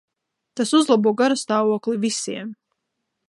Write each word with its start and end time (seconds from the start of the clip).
Tas 0.59 0.71
uzlabo 0.79 1.13
garastāvokli 1.19 2.01
visiem. 2.07 2.51